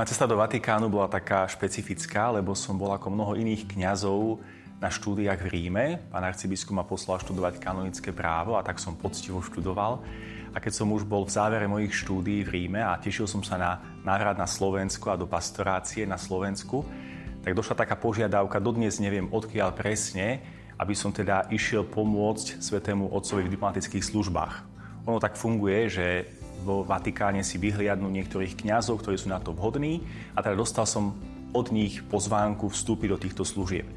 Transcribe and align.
Moja 0.00 0.16
cesta 0.16 0.24
do 0.24 0.40
Vatikánu 0.40 0.88
bola 0.88 1.12
taká 1.12 1.44
špecifická, 1.44 2.32
lebo 2.32 2.56
som 2.56 2.72
bol 2.72 2.88
ako 2.88 3.12
mnoho 3.12 3.36
iných 3.36 3.68
kňazov 3.68 4.40
na 4.80 4.88
štúdiách 4.88 5.44
v 5.44 5.50
Ríme. 5.52 6.00
Pán 6.08 6.24
arcibiskup 6.24 6.72
ma 6.72 6.88
poslal 6.88 7.20
študovať 7.20 7.60
kanonické 7.60 8.08
právo 8.08 8.56
a 8.56 8.64
tak 8.64 8.80
som 8.80 8.96
poctivo 8.96 9.44
študoval. 9.44 10.00
A 10.48 10.56
keď 10.56 10.72
som 10.72 10.88
už 10.88 11.04
bol 11.04 11.28
v 11.28 11.36
závere 11.36 11.68
mojich 11.68 11.92
štúdií 11.92 12.48
v 12.48 12.48
Ríme 12.48 12.80
a 12.80 12.96
tešil 12.96 13.28
som 13.28 13.44
sa 13.44 13.60
na 13.60 13.76
návrat 14.00 14.40
na 14.40 14.48
Slovensku 14.48 15.04
a 15.12 15.20
do 15.20 15.28
pastorácie 15.28 16.08
na 16.08 16.16
Slovensku, 16.16 16.80
tak 17.44 17.52
došla 17.52 17.84
taká 17.84 18.00
požiadavka, 18.00 18.56
dodnes 18.56 19.04
neviem 19.04 19.28
odkiaľ 19.28 19.76
presne, 19.76 20.40
aby 20.80 20.96
som 20.96 21.12
teda 21.12 21.52
išiel 21.52 21.84
pomôcť 21.84 22.56
Svetému 22.56 23.12
Otcovi 23.12 23.44
v 23.44 23.52
diplomatických 23.52 24.00
službách. 24.00 24.64
Ono 25.04 25.20
tak 25.20 25.36
funguje, 25.36 25.92
že 25.92 26.24
vo 26.60 26.84
Vatikáne 26.84 27.40
si 27.40 27.56
vyhliadnú 27.56 28.06
niektorých 28.06 28.60
kňazov, 28.60 29.00
ktorí 29.00 29.16
sú 29.16 29.32
na 29.32 29.40
to 29.40 29.56
vhodní. 29.56 30.04
A 30.36 30.44
teda 30.44 30.54
dostal 30.54 30.84
som 30.84 31.16
od 31.50 31.72
nich 31.74 32.04
pozvánku 32.06 32.70
vstúpiť 32.70 33.08
do 33.10 33.18
týchto 33.18 33.42
služieb. 33.42 33.88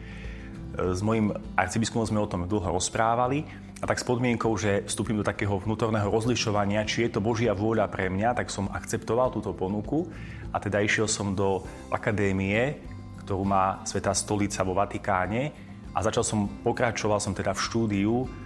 S 0.74 1.06
mojim 1.06 1.30
arcibiskupom 1.54 2.08
sme 2.10 2.24
o 2.24 2.30
tom 2.30 2.50
dlho 2.50 2.74
rozprávali. 2.74 3.46
A 3.84 3.86
tak 3.86 4.00
s 4.00 4.08
podmienkou, 4.08 4.56
že 4.56 4.88
vstúpim 4.88 5.20
do 5.20 5.28
takého 5.28 5.60
vnútorného 5.60 6.08
rozlišovania, 6.08 6.88
či 6.88 7.06
je 7.06 7.20
to 7.20 7.20
Božia 7.20 7.52
vôľa 7.52 7.92
pre 7.92 8.08
mňa, 8.08 8.32
tak 8.40 8.48
som 8.48 8.72
akceptoval 8.72 9.36
túto 9.36 9.52
ponuku. 9.52 10.08
A 10.56 10.58
teda 10.64 10.80
išiel 10.80 11.06
som 11.06 11.36
do 11.36 11.68
akadémie, 11.92 12.80
ktorú 13.28 13.44
má 13.44 13.84
Svetá 13.84 14.16
stolica 14.16 14.64
vo 14.64 14.72
Vatikáne. 14.72 15.52
A 15.94 16.00
začal 16.02 16.24
som, 16.26 16.48
pokračoval 16.64 17.20
som 17.20 17.36
teda 17.36 17.54
v 17.54 17.64
štúdiu 17.64 18.14
E, 18.24 18.43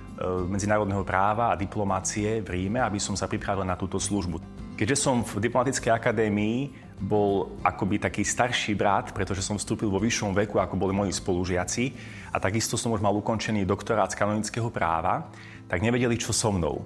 medzinárodného 0.50 1.06
práva 1.06 1.54
a 1.54 1.60
diplomácie 1.60 2.42
v 2.42 2.50
Ríme, 2.50 2.82
aby 2.82 2.98
som 2.98 3.14
sa 3.14 3.30
pripravil 3.30 3.64
na 3.64 3.78
túto 3.78 4.02
službu. 4.02 4.42
Keďže 4.78 4.98
som 4.98 5.26
v 5.26 5.42
diplomatickej 5.42 5.90
akadémii 5.90 6.86
bol 7.02 7.58
akoby 7.66 8.02
taký 8.02 8.26
starší 8.26 8.74
brat, 8.78 9.14
pretože 9.14 9.46
som 9.46 9.58
vstúpil 9.58 9.90
vo 9.90 10.02
vyššom 10.02 10.34
veku, 10.34 10.58
ako 10.58 10.78
boli 10.78 10.94
moji 10.94 11.14
spolužiaci, 11.14 11.94
a 12.34 12.38
takisto 12.38 12.78
som 12.78 12.94
už 12.94 13.02
mal 13.02 13.14
ukončený 13.14 13.66
doktorát 13.66 14.10
z 14.14 14.18
kanonického 14.18 14.70
práva, 14.70 15.30
tak 15.70 15.82
nevedeli, 15.82 16.18
čo 16.18 16.34
so 16.34 16.54
mnou. 16.54 16.86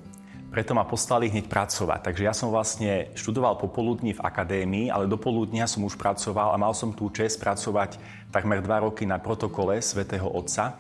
Preto 0.52 0.76
ma 0.76 0.84
poslali 0.84 1.32
hneď 1.32 1.48
pracovať. 1.48 2.12
Takže 2.12 2.28
ja 2.28 2.36
som 2.36 2.52
vlastne 2.52 3.16
študoval 3.16 3.56
popoludní 3.56 4.12
v 4.12 4.24
akadémii, 4.24 4.92
ale 4.92 5.08
do 5.08 5.16
poludnia 5.16 5.64
som 5.64 5.88
už 5.88 5.96
pracoval 5.96 6.52
a 6.52 6.59
mal 6.59 6.76
som 6.76 6.92
tú 6.92 7.08
čest 7.08 7.40
pracovať 7.40 7.96
takmer 8.36 8.59
dva 8.59 8.84
roky 8.84 9.08
na 9.08 9.16
protokole 9.16 9.80
svätého 9.80 10.28
Otca, 10.28 10.76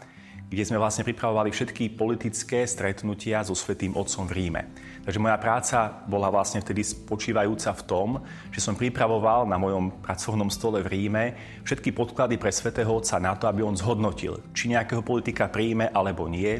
kde 0.51 0.67
sme 0.67 0.75
vlastne 0.83 1.07
pripravovali 1.07 1.47
všetky 1.47 1.95
politické 1.95 2.67
stretnutia 2.67 3.39
so 3.39 3.55
Svetým 3.55 3.95
Otcom 3.95 4.27
v 4.27 4.35
Ríme. 4.35 4.61
Takže 5.07 5.23
moja 5.23 5.39
práca 5.39 6.03
bola 6.11 6.27
vlastne 6.27 6.59
vtedy 6.59 6.83
spočívajúca 6.83 7.71
v 7.71 7.85
tom, 7.87 8.09
že 8.51 8.59
som 8.59 8.75
pripravoval 8.75 9.47
na 9.47 9.55
mojom 9.55 10.03
pracovnom 10.03 10.51
stole 10.51 10.83
v 10.83 10.91
Ríme 10.91 11.23
všetky 11.63 11.95
podklady 11.95 12.35
pre 12.35 12.51
Svetého 12.51 12.91
Otca 12.91 13.15
na 13.23 13.39
to, 13.39 13.47
aby 13.47 13.63
on 13.63 13.79
zhodnotil, 13.79 14.43
či 14.51 14.75
nejakého 14.75 14.99
politika 14.99 15.47
príjme 15.47 15.87
alebo 15.87 16.27
nie, 16.27 16.59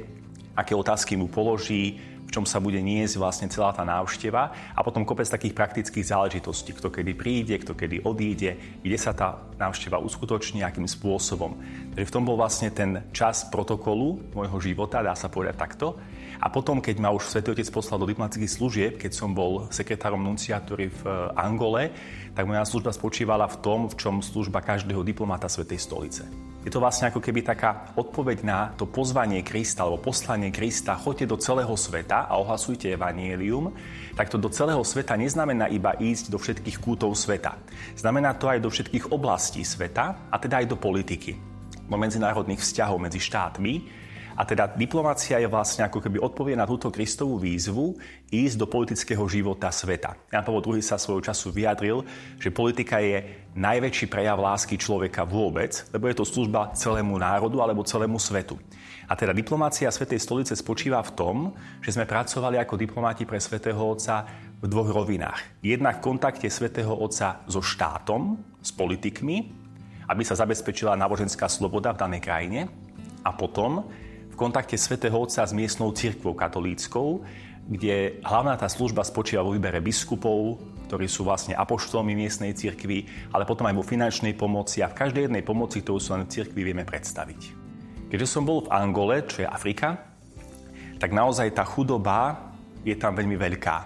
aké 0.56 0.72
otázky 0.72 1.20
mu 1.20 1.28
položí, 1.28 2.00
čom 2.32 2.48
sa 2.48 2.64
bude 2.64 2.80
niesť 2.80 3.20
vlastne 3.20 3.48
celá 3.52 3.76
tá 3.76 3.84
návšteva 3.84 4.74
a 4.74 4.80
potom 4.82 5.04
kopec 5.04 5.28
takých 5.28 5.52
praktických 5.52 6.10
záležitostí, 6.10 6.72
kto 6.72 6.88
kedy 6.88 7.12
príde, 7.14 7.60
kto 7.60 7.76
kedy 7.76 8.08
odíde, 8.08 8.80
kde 8.80 8.98
sa 8.98 9.12
tá 9.12 9.44
návšteva 9.60 10.00
uskutoční, 10.00 10.64
akým 10.64 10.88
spôsobom. 10.88 11.60
Takže 11.94 12.08
v 12.08 12.16
tom 12.16 12.24
bol 12.24 12.40
vlastne 12.40 12.72
ten 12.72 13.04
čas 13.12 13.46
protokolu 13.52 14.24
môjho 14.32 14.58
života, 14.64 15.04
dá 15.04 15.14
sa 15.14 15.28
povedať 15.28 15.60
takto. 15.60 16.00
A 16.42 16.50
potom, 16.50 16.82
keď 16.82 16.98
ma 16.98 17.14
už 17.14 17.30
Svetý 17.30 17.54
Otec 17.54 17.70
poslal 17.70 18.02
do 18.02 18.10
diplomatických 18.10 18.50
služieb, 18.50 18.92
keď 18.98 19.12
som 19.14 19.30
bol 19.38 19.70
sekretárom 19.70 20.26
nunciatúry 20.26 20.90
v 20.90 21.02
eh, 21.06 21.14
Angole, 21.38 21.94
tak 22.34 22.50
moja 22.50 22.66
služba 22.66 22.96
spočívala 22.96 23.46
v 23.46 23.60
tom, 23.62 23.80
v 23.86 23.96
čom 24.00 24.26
služba 24.26 24.66
každého 24.66 25.06
diplomata 25.06 25.46
Svetej 25.46 25.78
stolice. 25.78 26.51
Je 26.62 26.70
to 26.70 26.78
vlastne 26.78 27.10
ako 27.10 27.18
keby 27.18 27.42
taká 27.42 27.90
odpoveď 27.98 28.46
na 28.46 28.70
to 28.78 28.86
pozvanie 28.86 29.42
Krista 29.42 29.82
alebo 29.82 30.14
poslanie 30.14 30.54
Krista, 30.54 30.94
choďte 30.94 31.26
do 31.34 31.38
celého 31.42 31.74
sveta 31.74 32.30
a 32.30 32.38
ohlasujte 32.38 32.86
evanielium, 32.94 33.74
tak 34.14 34.30
to 34.30 34.38
do 34.38 34.46
celého 34.46 34.86
sveta 34.86 35.18
neznamená 35.18 35.74
iba 35.74 35.98
ísť 35.98 36.30
do 36.30 36.38
všetkých 36.38 36.78
kútov 36.78 37.18
sveta. 37.18 37.58
Znamená 37.98 38.38
to 38.38 38.46
aj 38.46 38.62
do 38.62 38.70
všetkých 38.70 39.10
oblastí 39.10 39.66
sveta 39.66 40.30
a 40.30 40.36
teda 40.38 40.62
aj 40.62 40.70
do 40.70 40.78
politiky, 40.78 41.34
do 41.90 41.98
medzinárodných 41.98 42.62
vzťahov 42.62 43.02
medzi 43.02 43.18
štátmi, 43.18 43.74
a 44.36 44.42
teda 44.48 44.72
diplomácia 44.74 45.38
je 45.40 45.50
vlastne 45.50 45.84
ako 45.88 46.00
keby 46.00 46.18
odpovie 46.20 46.56
na 46.56 46.64
túto 46.64 46.88
Kristovú 46.88 47.40
výzvu 47.40 48.00
ísť 48.32 48.56
do 48.56 48.68
politického 48.68 49.24
života 49.28 49.68
sveta. 49.72 50.16
Jan 50.32 50.46
Pavel 50.48 50.64
II 50.64 50.84
sa 50.84 50.96
svojho 50.96 51.24
času 51.24 51.52
vyjadril, 51.52 52.04
že 52.40 52.54
politika 52.54 53.04
je 53.04 53.48
najväčší 53.56 54.08
prejav 54.08 54.40
lásky 54.40 54.80
človeka 54.80 55.28
vôbec, 55.28 55.84
lebo 55.92 56.08
je 56.08 56.16
to 56.16 56.26
služba 56.26 56.72
celému 56.74 57.20
národu 57.20 57.60
alebo 57.60 57.88
celému 57.88 58.18
svetu. 58.18 58.56
A 59.12 59.18
teda 59.20 59.36
diplomácia 59.36 59.92
Svetej 59.92 60.24
stolice 60.24 60.56
spočíva 60.56 61.04
v 61.04 61.12
tom, 61.12 61.36
že 61.84 61.92
sme 61.92 62.08
pracovali 62.08 62.56
ako 62.64 62.80
diplomáti 62.80 63.28
pre 63.28 63.44
Svetého 63.44 63.80
Otca 63.84 64.24
v 64.64 64.66
dvoch 64.72 64.88
rovinách. 64.88 65.60
Jednak 65.60 66.00
v 66.00 66.16
kontakte 66.16 66.48
Svetého 66.48 66.96
Otca 66.96 67.44
so 67.44 67.60
štátom, 67.60 68.40
s 68.62 68.72
politikmi, 68.72 69.52
aby 70.08 70.22
sa 70.24 70.38
zabezpečila 70.38 70.96
náboženská 70.96 71.50
sloboda 71.50 71.92
v 71.92 72.02
danej 72.08 72.22
krajine. 72.24 72.60
A 73.26 73.34
potom 73.34 73.90
kontakte 74.42 74.74
svätého 74.74 75.14
Otca 75.22 75.46
s 75.46 75.54
miestnou 75.54 75.94
cirkvou 75.94 76.34
katolíckou, 76.34 77.22
kde 77.70 78.18
hlavná 78.26 78.58
tá 78.58 78.66
služba 78.66 79.06
spočíva 79.06 79.46
vo 79.46 79.54
výbere 79.54 79.78
biskupov, 79.86 80.58
ktorí 80.90 81.06
sú 81.06 81.22
vlastne 81.22 81.54
apoštolmi 81.54 82.18
miestnej 82.18 82.58
cirkvi, 82.58 83.06
ale 83.30 83.46
potom 83.46 83.70
aj 83.70 83.78
vo 83.78 83.86
finančnej 83.86 84.34
pomoci 84.34 84.82
a 84.82 84.90
v 84.90 84.98
každej 84.98 85.30
jednej 85.30 85.46
pomoci, 85.46 85.86
ktorú 85.86 86.02
len 86.10 86.26
v 86.26 86.34
cirkvi 86.34 86.66
vieme 86.66 86.82
predstaviť. 86.82 87.42
Keďže 88.10 88.28
som 88.28 88.44
bol 88.50 88.66
v 88.66 88.74
Angole, 88.74 89.22
čo 89.30 89.46
je 89.46 89.48
Afrika, 89.48 90.10
tak 90.98 91.14
naozaj 91.14 91.54
tá 91.54 91.62
chudoba 91.62 92.50
je 92.82 92.98
tam 92.98 93.14
veľmi 93.14 93.38
veľká. 93.38 93.78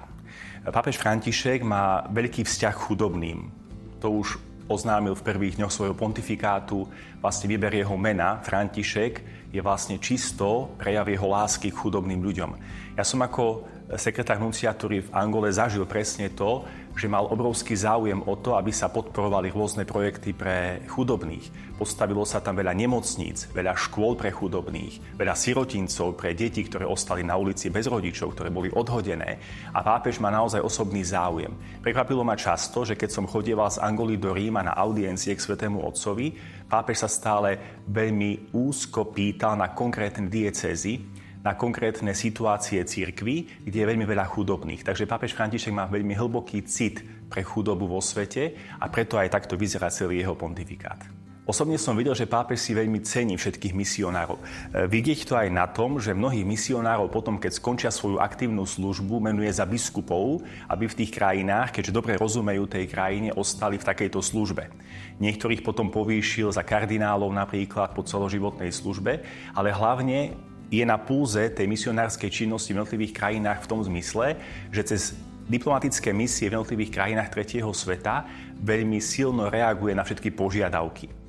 Pápež 0.71 0.97
František 0.97 1.67
má 1.67 2.07
veľký 2.15 2.47
vzťah 2.47 2.75
chudobným. 2.79 3.51
To 3.99 4.23
už 4.23 4.39
oznámil 4.65 5.13
v 5.13 5.25
prvých 5.25 5.61
dňoch 5.61 5.73
svojho 5.73 5.95
pontifikátu, 5.97 6.89
vlastne 7.21 7.47
vyber 7.49 7.73
jeho 7.73 7.93
mena, 7.97 8.41
František, 8.41 9.13
je 9.53 9.61
vlastne 9.63 10.01
čisto 10.01 10.75
prejav 10.75 11.07
jeho 11.07 11.29
lásky 11.29 11.71
k 11.71 11.79
chudobným 11.79 12.19
ľuďom. 12.19 12.51
Ja 12.97 13.03
som 13.07 13.23
ako 13.23 13.74
sekretár 13.93 14.41
nunciatúry 14.41 15.05
v 15.05 15.13
Angole 15.13 15.53
zažil 15.53 15.85
presne 15.85 16.33
to, 16.33 16.65
že 16.95 17.11
mal 17.11 17.27
obrovský 17.27 17.75
záujem 17.75 18.17
o 18.23 18.33
to, 18.39 18.55
aby 18.57 18.71
sa 18.71 18.89
podporovali 18.89 19.51
rôzne 19.51 19.85
projekty 19.85 20.31
pre 20.33 20.81
chudobných. 20.89 21.77
Postavilo 21.77 22.23
sa 22.23 22.39
tam 22.39 22.55
veľa 22.55 22.71
nemocníc, 22.71 23.51
veľa 23.51 23.75
škôl 23.75 24.15
pre 24.15 24.31
chudobných, 24.31 25.19
veľa 25.19 25.35
sirotincov 25.35 26.15
pre 26.15 26.31
deti, 26.31 26.63
ktoré 26.63 26.87
ostali 26.87 27.21
na 27.21 27.35
ulici 27.35 27.67
bez 27.67 27.85
rodičov, 27.91 28.33
ktoré 28.33 28.49
boli 28.49 28.71
odhodené. 28.71 29.37
A 29.75 29.83
pápež 29.83 30.23
má 30.23 30.31
naozaj 30.31 30.63
osobný 30.63 31.03
záujem. 31.03 31.51
Prekvapilo 31.83 32.23
ma 32.23 32.39
často, 32.39 32.87
že 32.87 32.95
keď 32.95 33.11
som 33.11 33.29
chodieval 33.29 33.67
z 33.69 33.83
Angoly 33.83 34.15
do 34.15 34.31
Ríma 34.31 34.63
na 34.63 34.73
audiencie 34.73 35.35
k 35.35 35.43
Svetému 35.43 35.83
Otcovi, 35.83 36.33
pápež 36.65 37.03
sa 37.03 37.09
stále 37.11 37.83
veľmi 37.91 38.55
úzko 38.55 39.11
pýtal 39.11 39.59
na 39.59 39.75
konkrétne 39.75 40.31
diecézy, 40.31 41.14
na 41.45 41.53
konkrétne 41.53 42.17
situácie 42.17 42.81
církvy, 42.81 43.61
kde 43.61 43.77
je 43.77 43.89
veľmi 43.93 44.09
veľa 44.09 44.25
chudobných. 44.25 44.81
Takže 44.81 45.05
pápež 45.05 45.37
František 45.37 45.69
má 45.69 45.85
veľmi 45.85 46.17
hlboký 46.17 46.65
cit 46.65 47.05
pre 47.29 47.45
chudobu 47.45 47.85
vo 47.85 48.01
svete 48.01 48.57
a 48.81 48.89
preto 48.89 49.21
aj 49.21 49.29
takto 49.29 49.53
vyzerá 49.53 49.93
celý 49.93 50.25
jeho 50.25 50.33
pontifikát. 50.33 51.05
Osobne 51.45 51.77
som 51.77 51.93
videl, 51.93 52.17
že 52.17 52.25
pápež 52.25 52.57
si 52.57 52.73
veľmi 52.73 53.05
cení 53.05 53.37
všetkých 53.37 53.77
misionárov. 53.77 54.41
E, 54.41 54.43
vidieť 54.89 55.29
to 55.29 55.37
aj 55.37 55.53
na 55.53 55.69
tom, 55.69 56.01
že 56.01 56.17
mnohých 56.17 56.41
misionárov 56.41 57.13
potom, 57.13 57.37
keď 57.37 57.61
skončia 57.61 57.93
svoju 57.93 58.17
aktívnu 58.17 58.65
službu, 58.65 59.21
menuje 59.21 59.53
za 59.53 59.69
biskupov, 59.69 60.41
aby 60.65 60.89
v 60.89 60.97
tých 61.05 61.13
krajinách, 61.13 61.69
keďže 61.69 61.93
dobre 61.93 62.17
rozumejú 62.17 62.65
tej 62.65 62.89
krajine, 62.89 63.29
ostali 63.37 63.77
v 63.77 63.85
takejto 63.85 64.25
službe. 64.25 64.73
Niektorých 65.21 65.61
potom 65.61 65.93
povýšil 65.93 66.49
za 66.49 66.65
kardinálov 66.65 67.29
napríklad 67.29 67.93
po 67.93 68.01
celoživotnej 68.01 68.73
službe, 68.73 69.21
ale 69.53 69.69
hlavne 69.69 70.33
je 70.69 70.83
na 70.85 70.97
púze 70.97 71.39
tej 71.53 71.69
misionárskej 71.69 72.29
činnosti 72.29 72.73
v 72.73 72.81
jednotlivých 72.81 73.13
krajinách 73.13 73.59
v 73.65 73.69
tom 73.69 73.81
zmysle, 73.85 74.37
že 74.73 74.81
cez 74.83 75.01
diplomatické 75.45 76.09
misie 76.09 76.49
v 76.49 76.57
jednotlivých 76.57 76.93
krajinách 76.93 77.29
tretieho 77.29 77.69
sveta 77.69 78.25
veľmi 78.61 78.97
silno 78.97 79.49
reaguje 79.49 79.93
na 79.93 80.01
všetky 80.01 80.33
požiadavky. 80.33 81.25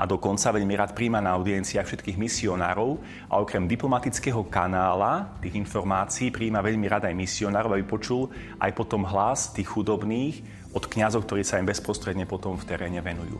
A 0.00 0.08
dokonca 0.08 0.48
veľmi 0.48 0.74
rád 0.80 0.96
príjma 0.96 1.20
na 1.20 1.36
audienciách 1.36 1.84
všetkých 1.84 2.16
misionárov 2.16 2.96
a 3.28 3.36
okrem 3.36 3.68
diplomatického 3.68 4.48
kanála 4.48 5.28
tých 5.44 5.60
informácií 5.60 6.32
príjma 6.32 6.64
veľmi 6.64 6.88
rád 6.88 7.12
aj 7.12 7.14
misionárov, 7.20 7.76
aby 7.76 7.84
počul 7.84 8.32
aj 8.56 8.72
potom 8.72 9.04
hlas 9.04 9.52
tých 9.52 9.68
chudobných 9.68 10.40
od 10.72 10.88
kňazov, 10.88 11.28
ktorí 11.28 11.44
sa 11.44 11.60
im 11.60 11.68
bezprostredne 11.68 12.24
potom 12.24 12.56
v 12.56 12.64
teréne 12.64 13.04
venujú. 13.04 13.36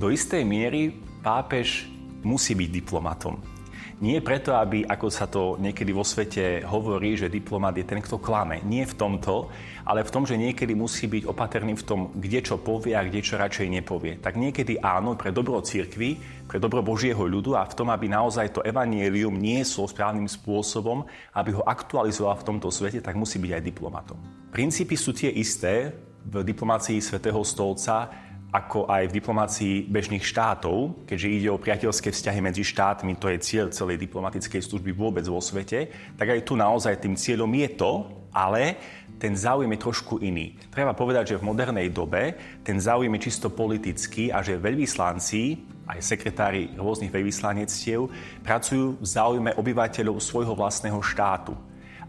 Do 0.00 0.08
istej 0.08 0.48
miery 0.48 0.96
pápež 1.20 1.92
musí 2.24 2.56
byť 2.56 2.70
diplomatom. 2.72 3.57
Nie 3.98 4.22
preto, 4.22 4.54
aby, 4.54 4.86
ako 4.86 5.06
sa 5.10 5.26
to 5.26 5.58
niekedy 5.58 5.90
vo 5.90 6.06
svete 6.06 6.62
hovorí, 6.62 7.18
že 7.18 7.32
diplomat 7.32 7.74
je 7.74 7.86
ten, 7.86 7.98
kto 7.98 8.22
klame. 8.22 8.62
Nie 8.62 8.86
v 8.86 8.94
tomto, 8.94 9.50
ale 9.88 10.06
v 10.06 10.12
tom, 10.12 10.22
že 10.28 10.38
niekedy 10.38 10.76
musí 10.76 11.10
byť 11.10 11.24
opatrný 11.26 11.74
v 11.74 11.86
tom, 11.86 12.00
kde 12.14 12.44
čo 12.44 12.60
povie 12.62 12.94
a 12.94 13.02
kde 13.02 13.24
čo 13.24 13.40
radšej 13.40 13.66
nepovie. 13.80 14.20
Tak 14.22 14.38
niekedy 14.38 14.78
áno, 14.78 15.18
pre 15.18 15.34
dobro 15.34 15.58
cirkvi, 15.64 16.20
pre 16.46 16.62
dobro 16.62 16.84
Božieho 16.84 17.24
ľudu 17.24 17.56
a 17.58 17.66
v 17.66 17.76
tom, 17.76 17.88
aby 17.90 18.06
naozaj 18.06 18.54
to 18.54 18.64
evanielium 18.64 19.34
niesol 19.34 19.88
správnym 19.88 20.28
spôsobom, 20.28 21.08
aby 21.34 21.56
ho 21.56 21.66
aktualizoval 21.66 22.38
v 22.38 22.46
tomto 22.54 22.68
svete, 22.70 23.02
tak 23.02 23.18
musí 23.18 23.40
byť 23.40 23.52
aj 23.56 23.62
diplomatom. 23.64 24.18
Princípy 24.52 24.94
sú 24.96 25.16
tie 25.16 25.32
isté 25.32 25.92
v 26.28 26.44
diplomácii 26.44 27.00
Svetého 27.00 27.40
stolca, 27.40 28.27
ako 28.48 28.88
aj 28.88 29.12
v 29.12 29.16
diplomácii 29.20 29.74
bežných 29.92 30.24
štátov, 30.24 31.04
keďže 31.04 31.28
ide 31.28 31.48
o 31.52 31.60
priateľské 31.60 32.08
vzťahy 32.08 32.40
medzi 32.40 32.64
štátmi, 32.64 33.20
to 33.20 33.28
je 33.28 33.44
cieľ 33.44 33.66
celej 33.68 34.00
diplomatickej 34.00 34.64
služby 34.64 34.96
vôbec 34.96 35.24
vo 35.28 35.36
svete, 35.36 35.92
tak 36.16 36.32
aj 36.32 36.48
tu 36.48 36.56
naozaj 36.56 36.96
tým 36.96 37.12
cieľom 37.12 37.52
je 37.52 37.68
to, 37.76 37.92
ale 38.32 38.80
ten 39.20 39.36
záujem 39.36 39.68
je 39.76 39.84
trošku 39.84 40.14
iný. 40.24 40.56
Treba 40.72 40.96
povedať, 40.96 41.34
že 41.34 41.38
v 41.42 41.48
modernej 41.50 41.92
dobe 41.92 42.38
ten 42.64 42.80
záujem 42.80 43.12
je 43.18 43.24
čisto 43.28 43.52
politický 43.52 44.32
a 44.32 44.40
že 44.40 44.56
veľvyslanci, 44.56 45.42
aj 45.90 45.98
sekretári 46.00 46.72
rôznych 46.78 47.12
veľvyslanectiev, 47.12 48.08
pracujú 48.46 48.96
v 48.96 49.04
záujme 49.04 49.50
obyvateľov 49.60 50.24
svojho 50.24 50.56
vlastného 50.56 51.00
štátu. 51.04 51.52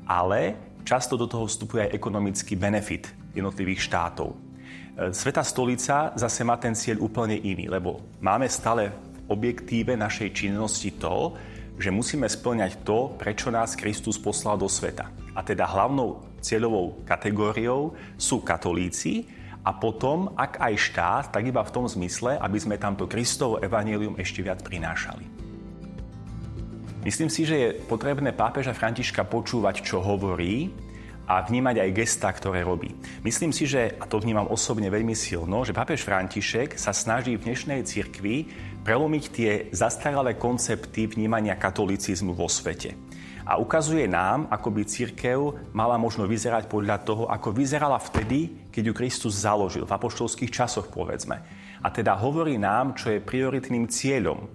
Ale 0.08 0.56
často 0.88 1.20
do 1.20 1.28
toho 1.28 1.50
vstupuje 1.50 1.90
aj 1.90 1.96
ekonomický 1.98 2.56
benefit 2.56 3.12
jednotlivých 3.36 3.90
štátov. 3.92 4.49
Sveta 5.00 5.48
stolica 5.48 6.12
zase 6.20 6.44
má 6.44 6.60
ten 6.60 6.76
cieľ 6.76 7.00
úplne 7.08 7.40
iný, 7.40 7.72
lebo 7.72 8.04
máme 8.20 8.52
stále 8.52 8.92
v 8.92 9.32
objektíve 9.32 9.96
našej 9.96 10.36
činnosti 10.36 10.92
to, 11.00 11.40
že 11.80 11.88
musíme 11.88 12.28
splňať 12.28 12.84
to, 12.84 13.16
prečo 13.16 13.48
nás 13.48 13.80
Kristus 13.80 14.20
poslal 14.20 14.60
do 14.60 14.68
sveta. 14.68 15.08
A 15.32 15.40
teda 15.40 15.64
hlavnou 15.64 16.20
cieľovou 16.44 17.00
kategóriou 17.08 17.96
sú 18.20 18.44
katolíci 18.44 19.24
a 19.64 19.72
potom, 19.72 20.36
ak 20.36 20.60
aj 20.60 20.74
štát, 20.76 21.26
tak 21.32 21.48
iba 21.48 21.64
v 21.64 21.72
tom 21.72 21.88
zmysle, 21.88 22.36
aby 22.36 22.60
sme 22.60 22.76
tamto 22.76 23.08
Kristovo 23.08 23.56
evanílium 23.64 24.20
ešte 24.20 24.44
viac 24.44 24.60
prinášali. 24.68 25.24
Myslím 27.08 27.32
si, 27.32 27.48
že 27.48 27.56
je 27.56 27.76
potrebné 27.88 28.36
pápeža 28.36 28.76
Františka 28.76 29.24
počúvať, 29.24 29.80
čo 29.80 30.04
hovorí, 30.04 30.68
a 31.30 31.46
vnímať 31.46 31.86
aj 31.86 31.94
gesta, 31.94 32.34
ktoré 32.34 32.66
robí. 32.66 32.98
Myslím 33.22 33.54
si, 33.54 33.70
že, 33.70 33.94
a 34.02 34.10
to 34.10 34.18
vnímam 34.18 34.50
osobne 34.50 34.90
veľmi 34.90 35.14
silno, 35.14 35.62
že 35.62 35.78
pápež 35.78 36.02
František 36.02 36.74
sa 36.74 36.90
snaží 36.90 37.38
v 37.38 37.46
dnešnej 37.46 37.86
cirkvi 37.86 38.50
prelomiť 38.82 39.24
tie 39.30 39.52
zastaralé 39.70 40.34
koncepty 40.42 41.06
vnímania 41.06 41.54
katolicizmu 41.54 42.34
vo 42.34 42.50
svete. 42.50 42.98
A 43.46 43.62
ukazuje 43.62 44.10
nám, 44.10 44.50
ako 44.50 44.74
by 44.74 44.82
církev 44.90 45.38
mala 45.70 46.02
možno 46.02 46.26
vyzerať 46.26 46.66
podľa 46.66 46.98
toho, 47.06 47.24
ako 47.30 47.54
vyzerala 47.54 48.02
vtedy, 48.02 48.70
keď 48.74 48.90
ju 48.90 48.94
Kristus 48.98 49.46
založil, 49.46 49.86
v 49.86 49.94
apoštolských 49.94 50.50
časoch 50.50 50.90
povedzme. 50.90 51.46
A 51.86 51.88
teda 51.94 52.18
hovorí 52.18 52.58
nám, 52.58 52.98
čo 52.98 53.14
je 53.14 53.22
prioritným 53.22 53.86
cieľom 53.86 54.50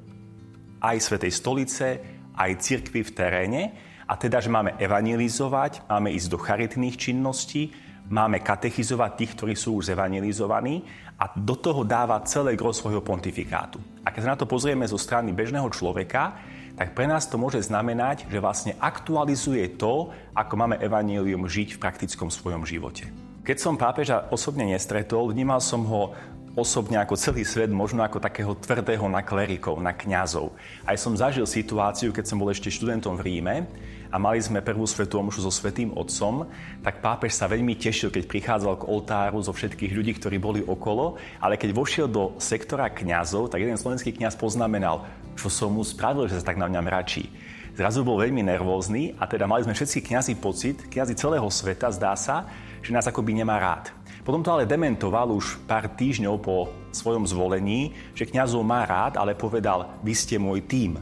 aj 0.82 0.96
Svetej 1.00 1.32
stolice, 1.32 1.86
aj 2.34 2.50
cirkvy 2.58 3.06
v 3.06 3.14
teréne, 3.14 3.62
a 4.04 4.14
teda, 4.20 4.40
že 4.40 4.52
máme 4.52 4.76
evangelizovať, 4.76 5.88
máme 5.88 6.12
ísť 6.12 6.28
do 6.28 6.38
charitných 6.38 6.96
činností, 6.96 7.72
máme 8.12 8.44
katechizovať 8.44 9.10
tých, 9.16 9.32
ktorí 9.36 9.54
sú 9.56 9.80
už 9.80 9.96
zevangelizovaní 9.96 10.84
a 11.16 11.32
do 11.32 11.56
toho 11.56 11.86
dáva 11.88 12.20
celé 12.28 12.52
gro 12.52 12.74
svojho 12.74 13.00
pontifikátu. 13.00 13.80
A 14.04 14.12
keď 14.12 14.20
sa 14.20 14.32
na 14.36 14.40
to 14.40 14.50
pozrieme 14.50 14.84
zo 14.84 15.00
strany 15.00 15.32
bežného 15.32 15.66
človeka, 15.72 16.36
tak 16.74 16.92
pre 16.92 17.06
nás 17.06 17.30
to 17.30 17.38
môže 17.38 17.70
znamenať, 17.70 18.26
že 18.26 18.42
vlastne 18.42 18.72
aktualizuje 18.82 19.78
to, 19.78 20.10
ako 20.34 20.54
máme 20.58 20.76
evanílium 20.82 21.46
žiť 21.46 21.78
v 21.78 21.80
praktickom 21.80 22.28
svojom 22.28 22.66
živote. 22.66 23.08
Keď 23.44 23.56
som 23.60 23.78
pápeža 23.78 24.26
osobne 24.32 24.66
nestretol, 24.66 25.30
vnímal 25.30 25.60
som 25.60 25.84
ho 25.86 26.16
osobne 26.54 27.02
ako 27.02 27.18
celý 27.18 27.42
svet, 27.42 27.70
možno 27.70 28.06
ako 28.06 28.22
takého 28.22 28.54
tvrdého 28.54 29.10
na 29.10 29.26
klerikov, 29.26 29.82
na 29.82 29.90
kňazov. 29.90 30.54
Aj 30.86 30.94
som 30.94 31.18
zažil 31.18 31.46
situáciu, 31.50 32.14
keď 32.14 32.24
som 32.30 32.38
bol 32.38 32.50
ešte 32.50 32.70
študentom 32.70 33.18
v 33.18 33.26
Ríme 33.26 33.66
a 34.14 34.16
mali 34.22 34.38
sme 34.38 34.62
prvú 34.62 34.86
svetú 34.86 35.18
omšu 35.18 35.42
so 35.42 35.50
Svetým 35.50 35.90
Otcom, 35.98 36.46
tak 36.86 37.02
pápež 37.02 37.34
sa 37.34 37.50
veľmi 37.50 37.74
tešil, 37.74 38.14
keď 38.14 38.30
prichádzal 38.30 38.74
k 38.78 38.86
oltáru 38.86 39.42
zo 39.42 39.50
všetkých 39.50 39.90
ľudí, 39.90 40.14
ktorí 40.14 40.38
boli 40.38 40.62
okolo, 40.62 41.18
ale 41.42 41.58
keď 41.58 41.74
vošiel 41.74 42.06
do 42.06 42.38
sektora 42.38 42.86
kňazov, 42.86 43.50
tak 43.50 43.66
jeden 43.66 43.74
slovenský 43.74 44.14
kňaz 44.14 44.38
poznamenal, 44.38 45.10
čo 45.34 45.50
som 45.50 45.74
mu 45.74 45.82
spravil, 45.82 46.30
že 46.30 46.38
sa 46.38 46.54
tak 46.54 46.62
na 46.62 46.70
mňa 46.70 46.80
mračí. 46.86 47.26
Zrazu 47.74 48.06
bol 48.06 48.22
veľmi 48.22 48.46
nervózny 48.46 49.18
a 49.18 49.26
teda 49.26 49.50
mali 49.50 49.66
sme 49.66 49.74
všetci 49.74 50.06
kňazi 50.06 50.38
pocit, 50.38 50.86
kňazi 50.86 51.18
celého 51.18 51.50
sveta, 51.50 51.90
zdá 51.90 52.14
sa, 52.14 52.46
že 52.78 52.94
nás 52.94 53.10
akoby 53.10 53.34
nemá 53.42 53.58
rád. 53.58 53.90
Potom 54.24 54.40
to 54.40 54.56
ale 54.56 54.64
dementoval 54.64 55.36
už 55.36 55.60
pár 55.68 55.84
týždňov 55.92 56.40
po 56.40 56.72
svojom 56.96 57.28
zvolení, 57.28 57.92
že 58.16 58.24
kňazov 58.24 58.64
má 58.64 58.88
rád, 58.88 59.20
ale 59.20 59.36
povedal, 59.36 60.00
vy 60.00 60.16
ste 60.16 60.40
môj 60.40 60.64
tým. 60.64 60.96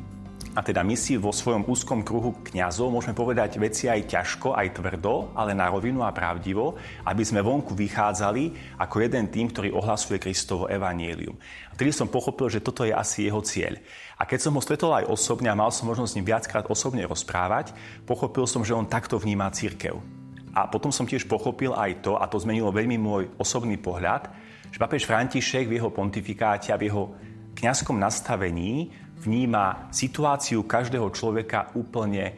A 0.52 0.60
teda 0.60 0.84
my 0.84 0.92
si 0.98 1.16
vo 1.16 1.32
svojom 1.32 1.64
úzkom 1.64 2.04
kruhu 2.04 2.36
kňazov 2.44 2.92
môžeme 2.92 3.16
povedať 3.16 3.56
veci 3.56 3.88
aj 3.88 4.10
ťažko, 4.10 4.52
aj 4.52 4.74
tvrdo, 4.76 5.32
ale 5.32 5.56
na 5.56 5.70
rovinu 5.70 6.04
a 6.04 6.12
pravdivo, 6.12 6.76
aby 7.08 7.22
sme 7.24 7.40
vonku 7.40 7.72
vychádzali 7.72 8.76
ako 8.76 8.96
jeden 9.00 9.32
tým, 9.32 9.48
ktorý 9.48 9.72
ohlasuje 9.72 10.20
Kristovo 10.20 10.68
evanielium. 10.68 11.38
A 11.70 11.78
vtedy 11.78 11.94
som 11.94 12.12
pochopil, 12.12 12.52
že 12.52 12.60
toto 12.60 12.84
je 12.84 12.92
asi 12.92 13.30
jeho 13.30 13.40
cieľ. 13.40 13.80
A 14.20 14.28
keď 14.28 14.50
som 14.50 14.52
ho 14.52 14.60
stretol 14.60 14.92
aj 14.92 15.08
osobne 15.08 15.48
a 15.48 15.56
mal 15.56 15.72
som 15.72 15.88
možnosť 15.88 16.10
s 16.10 16.16
ním 16.20 16.28
viackrát 16.28 16.68
osobne 16.68 17.06
rozprávať, 17.08 17.72
pochopil 18.04 18.44
som, 18.44 18.60
že 18.60 18.76
on 18.76 18.84
takto 18.84 19.16
vníma 19.16 19.48
církev. 19.56 20.21
A 20.52 20.68
potom 20.68 20.92
som 20.92 21.08
tiež 21.08 21.24
pochopil 21.24 21.72
aj 21.72 22.04
to, 22.04 22.20
a 22.20 22.28
to 22.28 22.36
zmenilo 22.36 22.68
veľmi 22.68 23.00
môj 23.00 23.32
osobný 23.40 23.80
pohľad, 23.80 24.28
že 24.68 24.80
papež 24.80 25.08
František 25.08 25.68
v 25.68 25.80
jeho 25.80 25.88
pontifikáte 25.88 26.72
a 26.72 26.80
v 26.80 26.92
jeho 26.92 27.12
kňazskom 27.56 27.96
nastavení 27.96 28.92
vníma 29.20 29.88
situáciu 29.92 30.64
každého 30.68 31.08
človeka 31.12 31.72
úplne 31.72 32.36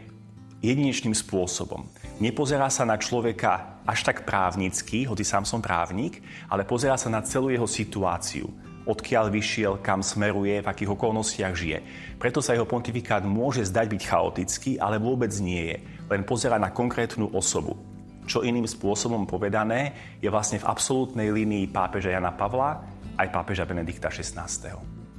jedinečným 0.63 1.15
spôsobom. 1.15 1.91
Nepozerá 2.23 2.71
sa 2.71 2.87
na 2.87 2.95
človeka 2.95 3.83
až 3.83 4.07
tak 4.07 4.23
právnicky, 4.23 5.05
hoci 5.05 5.27
sám 5.27 5.43
som 5.43 5.59
právnik, 5.59 6.23
ale 6.47 6.63
pozerá 6.63 6.95
sa 6.95 7.11
na 7.11 7.23
celú 7.27 7.51
jeho 7.51 7.67
situáciu 7.67 8.47
odkiaľ 8.85 9.33
vyšiel, 9.33 9.81
kam 9.81 10.05
smeruje, 10.05 10.61
v 10.61 10.69
akých 10.69 10.93
okolnostiach 10.93 11.55
žije. 11.57 11.79
Preto 12.21 12.45
sa 12.45 12.53
jeho 12.53 12.69
pontifikát 12.69 13.25
môže 13.25 13.65
zdať 13.65 13.87
byť 13.97 14.03
chaotický, 14.05 14.71
ale 14.77 15.01
vôbec 15.01 15.33
nie 15.41 15.73
je. 15.73 15.77
Len 16.13 16.21
pozera 16.21 16.61
na 16.61 16.69
konkrétnu 16.69 17.33
osobu 17.33 17.94
čo 18.25 18.45
iným 18.45 18.65
spôsobom 18.65 19.29
povedané 19.29 19.93
je 20.21 20.29
vlastne 20.33 20.61
v 20.61 20.69
absolútnej 20.69 21.29
línii 21.33 21.69
pápeža 21.71 22.17
Jana 22.17 22.33
Pavla 22.33 22.85
aj 23.21 23.29
pápeža 23.31 23.69
Benedikta 23.69 24.11
XVI. 24.11 24.49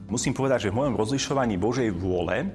Musím 0.05 0.33
povedať, 0.37 0.69
že 0.69 0.71
v 0.73 0.77
mojom 0.83 0.99
rozlišovaní 0.99 1.57
Božej 1.57 1.89
vôle, 1.93 2.45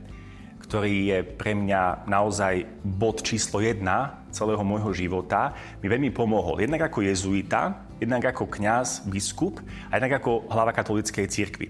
ktorý 0.62 0.94
je 1.10 1.18
pre 1.26 1.56
mňa 1.56 2.06
naozaj 2.06 2.62
bod 2.84 3.26
číslo 3.26 3.58
jedna 3.58 4.22
celého 4.30 4.62
môjho 4.62 4.94
života, 4.94 5.56
mi 5.82 5.90
veľmi 5.90 6.14
pomohol. 6.14 6.62
Jednak 6.62 6.92
ako 6.92 7.02
jezuita, 7.02 7.90
jednak 7.98 8.30
ako 8.30 8.46
kňaz, 8.46 9.08
biskup 9.10 9.58
a 9.90 9.98
jednak 9.98 10.22
ako 10.22 10.46
hlava 10.46 10.70
katolíckej 10.70 11.26
cirkvi. 11.26 11.68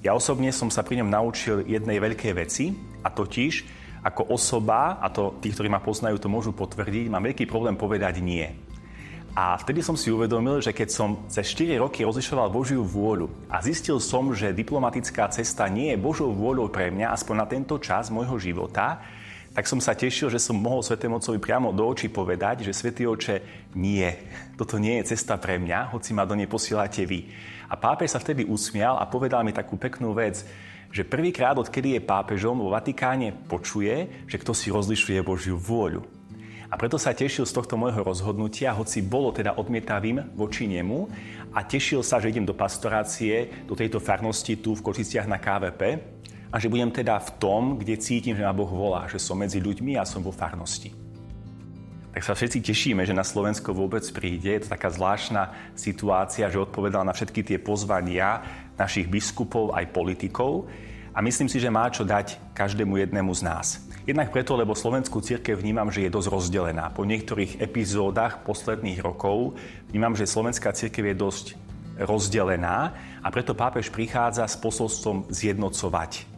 Ja 0.00 0.14
osobne 0.14 0.54
som 0.54 0.70
sa 0.70 0.86
pri 0.86 1.02
ňom 1.02 1.10
naučil 1.10 1.66
jednej 1.66 1.98
veľkej 1.98 2.32
veci, 2.32 2.72
a 3.04 3.08
totiž, 3.08 3.79
ako 4.00 4.32
osoba, 4.32 4.96
a 5.00 5.12
to 5.12 5.36
tí, 5.44 5.52
ktorí 5.52 5.68
ma 5.68 5.84
poznajú, 5.84 6.16
to 6.16 6.32
môžu 6.32 6.56
potvrdiť, 6.56 7.12
mám 7.12 7.24
veľký 7.24 7.44
problém 7.44 7.76
povedať 7.76 8.24
nie. 8.24 8.48
A 9.30 9.54
vtedy 9.54 9.78
som 9.78 9.94
si 9.94 10.10
uvedomil, 10.10 10.58
že 10.58 10.74
keď 10.74 10.88
som 10.90 11.22
cez 11.30 11.46
4 11.54 11.78
roky 11.78 12.02
rozlišoval 12.02 12.50
Božiu 12.50 12.82
vôľu 12.82 13.30
a 13.46 13.62
zistil 13.62 14.02
som, 14.02 14.34
že 14.34 14.50
diplomatická 14.50 15.30
cesta 15.30 15.70
nie 15.70 15.94
je 15.94 16.02
Božou 16.02 16.34
vôľou 16.34 16.66
pre 16.66 16.90
mňa, 16.90 17.14
aspoň 17.14 17.34
na 17.38 17.46
tento 17.46 17.78
čas 17.78 18.10
môjho 18.10 18.34
života, 18.42 18.98
tak 19.50 19.66
som 19.66 19.82
sa 19.82 19.98
tešil, 19.98 20.30
že 20.30 20.38
som 20.38 20.54
mohol 20.54 20.78
Svetému 20.78 21.18
Otcovi 21.18 21.42
priamo 21.42 21.74
do 21.74 21.82
očí 21.82 22.06
povedať, 22.06 22.62
že 22.62 22.70
Svetý 22.70 23.02
Oče, 23.10 23.68
nie, 23.74 24.06
toto 24.54 24.78
nie 24.78 25.02
je 25.02 25.14
cesta 25.14 25.34
pre 25.42 25.58
mňa, 25.58 25.90
hoci 25.90 26.14
ma 26.14 26.22
do 26.22 26.38
nej 26.38 26.46
posielate 26.46 27.02
vy. 27.02 27.26
A 27.66 27.74
pápež 27.74 28.14
sa 28.14 28.22
vtedy 28.22 28.46
usmial 28.46 28.94
a 28.98 29.10
povedal 29.10 29.42
mi 29.42 29.50
takú 29.50 29.74
peknú 29.74 30.14
vec, 30.14 30.46
že 30.90 31.06
prvýkrát, 31.06 31.58
odkedy 31.58 31.98
je 31.98 32.02
pápežom 32.02 32.62
vo 32.62 32.70
Vatikáne, 32.70 33.34
počuje, 33.46 34.26
že 34.26 34.38
kto 34.38 34.54
si 34.54 34.70
rozlišuje 34.70 35.18
Božiu 35.22 35.58
vôľu. 35.58 36.02
A 36.70 36.78
preto 36.78 37.02
sa 37.02 37.10
tešil 37.10 37.42
z 37.42 37.54
tohto 37.54 37.74
môjho 37.74 38.06
rozhodnutia, 38.06 38.70
hoci 38.70 39.02
bolo 39.02 39.34
teda 39.34 39.58
odmietavým 39.58 40.38
voči 40.38 40.70
nemu 40.70 41.10
a 41.50 41.66
tešil 41.66 42.06
sa, 42.06 42.22
že 42.22 42.30
idem 42.30 42.46
do 42.46 42.54
pastorácie, 42.54 43.66
do 43.66 43.74
tejto 43.74 43.98
farnosti 43.98 44.54
tu 44.62 44.78
v 44.78 44.84
Kočiciach 44.86 45.26
na 45.26 45.42
KVP 45.42 45.82
a 46.50 46.58
že 46.58 46.66
budem 46.66 46.90
teda 46.90 47.18
v 47.22 47.30
tom, 47.38 47.62
kde 47.78 48.02
cítim, 48.02 48.34
že 48.34 48.42
ma 48.42 48.50
Boh 48.50 48.66
volá, 48.66 49.06
že 49.06 49.22
som 49.22 49.38
medzi 49.38 49.62
ľuďmi 49.62 49.94
a 49.94 50.02
som 50.02 50.18
vo 50.18 50.34
farnosti. 50.34 50.90
Tak 52.10 52.26
sa 52.26 52.34
všetci 52.34 52.58
tešíme, 52.66 53.06
že 53.06 53.14
na 53.14 53.22
Slovensko 53.22 53.70
vôbec 53.70 54.02
príde. 54.10 54.58
Je 54.58 54.66
to 54.66 54.74
taká 54.74 54.90
zvláštna 54.90 55.54
situácia, 55.78 56.50
že 56.50 56.58
odpovedal 56.58 57.06
na 57.06 57.14
všetky 57.14 57.46
tie 57.46 57.58
pozvania 57.62 58.42
našich 58.74 59.06
biskupov 59.06 59.78
aj 59.78 59.94
politikov. 59.94 60.66
a 61.14 61.18
myslím 61.22 61.50
si, 61.50 61.58
že 61.58 61.70
má 61.70 61.90
čo 61.90 62.06
dať 62.06 62.54
každému 62.54 62.98
jednému 62.98 63.30
z 63.34 63.42
nás. 63.42 63.66
Jednak 64.06 64.30
preto, 64.34 64.58
lebo 64.58 64.78
slovenskú 64.78 65.22
církev 65.22 65.58
vnímam, 65.58 65.90
že 65.90 66.06
je 66.06 66.10
dosť 66.10 66.30
rozdelená. 66.30 66.90
Po 66.90 67.06
niektorých 67.06 67.62
epizódach 67.62 68.42
posledných 68.42 69.02
rokov 69.02 69.58
vnímam, 69.90 70.14
že 70.18 70.26
slovenská 70.26 70.70
církev 70.74 71.14
je 71.14 71.16
dosť 71.18 71.46
rozdelená 71.98 72.94
a 73.22 73.28
preto 73.28 73.54
pápež 73.54 73.90
prichádza 73.90 74.46
s 74.46 74.56
posolstvom 74.56 75.28
zjednocovať 75.28 76.29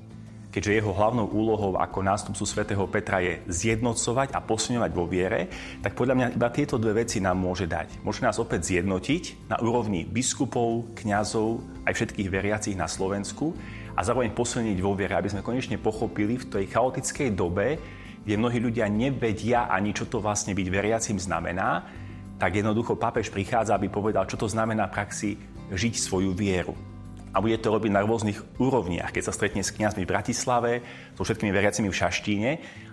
keďže 0.53 0.85
jeho 0.85 0.93
hlavnou 0.93 1.33
úlohou 1.33 1.81
ako 1.81 2.05
nástupcu 2.05 2.45
svätého 2.45 2.85
Petra 2.85 3.25
je 3.25 3.41
zjednocovať 3.49 4.37
a 4.37 4.45
posilňovať 4.45 4.91
vo 4.93 5.09
viere, 5.09 5.49
tak 5.81 5.97
podľa 5.97 6.15
mňa 6.15 6.27
iba 6.37 6.49
tieto 6.53 6.77
dve 6.77 7.03
veci 7.03 7.25
nám 7.25 7.41
môže 7.41 7.65
dať. 7.65 8.05
Môže 8.05 8.21
nás 8.21 8.37
opäť 8.37 8.69
zjednotiť 8.69 9.49
na 9.49 9.57
úrovni 9.65 10.05
biskupov, 10.05 10.93
kňazov, 10.93 11.65
aj 11.89 11.97
všetkých 11.97 12.29
veriacich 12.29 12.77
na 12.77 12.85
Slovensku 12.85 13.57
a 13.97 14.05
zároveň 14.05 14.37
posilniť 14.37 14.79
vo 14.85 14.93
viere, 14.93 15.17
aby 15.17 15.33
sme 15.33 15.41
konečne 15.41 15.81
pochopili 15.81 16.37
v 16.37 16.45
tej 16.45 16.65
chaotickej 16.69 17.33
dobe, 17.33 17.81
kde 18.23 18.37
mnohí 18.37 18.61
ľudia 18.61 18.93
nevedia 18.93 19.73
ani, 19.73 19.97
čo 19.97 20.05
to 20.05 20.21
vlastne 20.21 20.53
byť 20.53 20.69
veriacim 20.69 21.17
znamená, 21.17 21.89
tak 22.37 22.61
jednoducho 22.61 23.01
pápež 23.01 23.33
prichádza, 23.33 23.73
aby 23.73 23.89
povedal, 23.89 24.29
čo 24.29 24.37
to 24.37 24.47
znamená 24.53 24.93
v 24.93 24.95
praxi 25.01 25.31
žiť 25.73 25.95
svoju 25.97 26.37
vieru 26.37 26.92
a 27.33 27.41
bude 27.41 27.57
to 27.59 27.73
robiť 27.73 27.91
na 27.91 28.05
rôznych 28.05 28.61
úrovniach. 28.61 29.11
Keď 29.11 29.25
sa 29.25 29.33
stretne 29.33 29.65
s 29.65 29.73
kňazmi 29.73 30.05
v 30.05 30.13
Bratislave, 30.13 30.73
so 31.17 31.25
všetkými 31.25 31.49
veriacimi 31.49 31.89
v 31.89 31.99
Šaštíne 31.99 32.51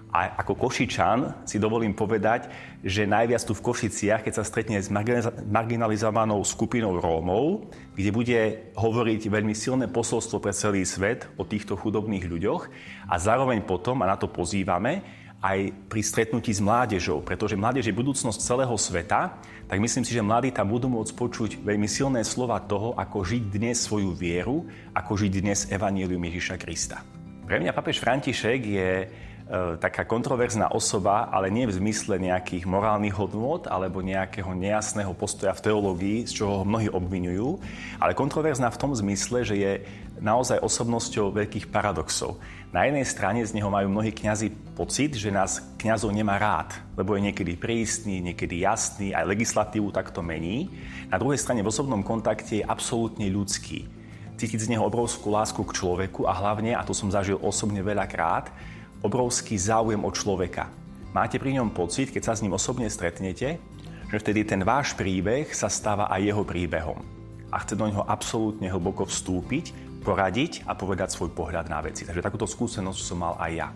a 0.09 0.41
ako 0.41 0.57
Košičan 0.57 1.45
si 1.45 1.61
dovolím 1.61 1.93
povedať, 1.93 2.49
že 2.81 3.05
najviac 3.05 3.45
tu 3.45 3.53
v 3.53 3.61
Košiciach, 3.61 4.25
keď 4.25 4.33
sa 4.41 4.47
stretne 4.47 4.81
s 4.81 4.89
marginalizovanou 5.45 6.41
skupinou 6.41 6.97
Rómov, 6.97 7.69
kde 7.93 8.09
bude 8.09 8.39
hovoriť 8.73 9.21
veľmi 9.29 9.53
silné 9.53 9.85
posolstvo 9.85 10.41
pre 10.41 10.55
celý 10.55 10.81
svet 10.81 11.29
o 11.37 11.45
týchto 11.45 11.77
chudobných 11.77 12.25
ľuďoch 12.25 12.61
a 13.05 13.15
zároveň 13.21 13.61
potom, 13.61 14.01
a 14.01 14.09
na 14.09 14.17
to 14.17 14.31
pozývame, 14.31 15.05
aj 15.39 15.71
pri 15.87 16.01
stretnutí 16.03 16.51
s 16.51 16.59
mládežou, 16.59 17.23
pretože 17.23 17.55
mládež 17.55 17.87
je 17.87 17.95
budúcnosť 17.95 18.43
celého 18.43 18.75
sveta, 18.75 19.39
tak 19.71 19.77
myslím 19.79 20.03
si, 20.03 20.11
že 20.11 20.25
mladí 20.25 20.51
tam 20.51 20.67
budú 20.67 20.91
môcť 20.91 21.13
počuť 21.15 21.49
veľmi 21.63 21.87
silné 21.87 22.27
slova 22.27 22.59
toho, 22.59 22.91
ako 22.99 23.23
žiť 23.23 23.43
dnes 23.47 23.79
svoju 23.79 24.11
vieru, 24.11 24.67
ako 24.91 25.11
žiť 25.15 25.31
dnes 25.39 25.59
Evangelium 25.71 26.19
Ježiša 26.27 26.55
Krista. 26.59 26.99
Pre 27.47 27.55
mňa 27.55 27.71
papež 27.71 28.03
František 28.03 28.59
je 28.61 28.89
taká 29.81 30.05
kontroverzná 30.05 30.69
osoba, 30.69 31.25
ale 31.33 31.49
nie 31.49 31.65
v 31.65 31.73
zmysle 31.81 32.21
nejakých 32.21 32.69
morálnych 32.69 33.17
hodnôt 33.17 33.65
alebo 33.65 34.05
nejakého 34.05 34.53
nejasného 34.53 35.09
postoja 35.17 35.57
v 35.57 35.65
teológii, 35.65 36.29
z 36.29 36.37
čoho 36.37 36.61
ho 36.61 36.65
mnohí 36.69 36.85
obvinujú, 36.85 37.57
ale 37.97 38.13
kontroverzná 38.13 38.69
v 38.69 38.77
tom 38.77 38.93
zmysle, 38.93 39.41
že 39.41 39.55
je 39.57 39.71
naozaj 40.21 40.61
osobnosťou 40.61 41.33
veľkých 41.33 41.73
paradoxov. 41.73 42.37
Na 42.69 42.85
jednej 42.85 43.01
strane 43.09 43.41
z 43.41 43.57
neho 43.57 43.73
majú 43.73 43.89
mnohí 43.89 44.13
kňazi 44.13 44.53
pocit, 44.77 45.17
že 45.17 45.33
nás 45.33 45.65
kňazov 45.81 46.13
nemá 46.13 46.37
rád, 46.37 46.77
lebo 46.93 47.17
je 47.17 47.25
niekedy 47.25 47.57
prísny, 47.57 48.21
niekedy 48.21 48.61
jasný, 48.61 49.17
aj 49.17 49.25
legislatívu 49.25 49.89
takto 49.89 50.21
mení. 50.21 50.69
Na 51.09 51.17
druhej 51.17 51.41
strane 51.41 51.65
v 51.65 51.71
osobnom 51.73 52.05
kontakte 52.05 52.61
je 52.61 52.67
absolútne 52.69 53.25
ľudský. 53.25 53.89
Cítiť 54.37 54.69
z 54.69 54.71
neho 54.77 54.85
obrovskú 54.85 55.33
lásku 55.33 55.57
k 55.65 55.73
človeku 55.73 56.29
a 56.29 56.37
hlavne, 56.37 56.77
a 56.77 56.85
to 56.85 56.93
som 56.93 57.09
zažil 57.09 57.41
osobne 57.41 57.81
veľakrát, 57.81 58.53
obrovský 59.03 59.55
záujem 59.55 60.01
o 60.03 60.11
človeka. 60.11 60.67
Máte 61.15 61.41
pri 61.41 61.57
ňom 61.57 61.73
pocit, 61.73 62.13
keď 62.13 62.21
sa 62.21 62.33
s 62.37 62.43
ním 62.45 62.53
osobne 62.53 62.85
stretnete, 62.91 63.57
že 64.09 64.17
vtedy 64.17 64.45
ten 64.45 64.61
váš 64.65 64.93
príbeh 64.97 65.49
sa 65.53 65.69
stáva 65.69 66.09
aj 66.09 66.21
jeho 66.21 66.43
príbehom. 66.45 66.99
A 67.49 67.61
chce 67.61 67.73
do 67.73 67.89
neho 67.89 68.05
absolútne 68.05 68.69
hlboko 68.69 69.09
vstúpiť, 69.09 69.73
poradiť 70.05 70.65
a 70.69 70.77
povedať 70.77 71.13
svoj 71.13 71.33
pohľad 71.33 71.65
na 71.69 71.81
veci. 71.81 72.05
Takže 72.05 72.21
takúto 72.21 72.45
skúsenosť 72.45 72.99
som 73.01 73.17
mal 73.21 73.35
aj 73.41 73.51
ja. 73.53 73.69